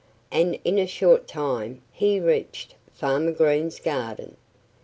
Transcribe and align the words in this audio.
And 0.31 0.57
in 0.63 0.79
a 0.79 0.87
short 0.87 1.27
time 1.27 1.83
he 1.91 2.19
reached 2.19 2.73
Farmer 2.91 3.31
Green's 3.33 3.79
garden. 3.79 4.35